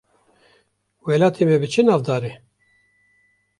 Welatê 1.07 1.43
me 1.47 1.57
bi 1.61 1.67
çi 1.73 1.81
navdar 1.85 2.23
e? 2.29 2.33